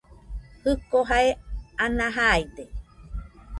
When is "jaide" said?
2.17-2.63